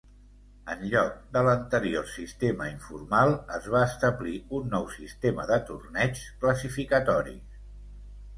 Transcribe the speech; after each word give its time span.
En 0.75 0.79
lloc 0.93 1.17
de 1.35 1.43
l'anterior 1.47 2.07
sistema 2.13 2.69
informal, 2.71 3.35
es 3.59 3.67
va 3.75 3.83
establir 3.89 4.33
un 4.61 4.73
nou 4.73 4.89
sistema 4.95 5.47
de 5.53 5.61
torneigs 5.69 6.25
classificatoris. 6.47 7.63